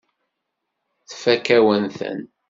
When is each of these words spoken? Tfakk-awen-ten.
Tfakk-awen-ten. 1.09 2.19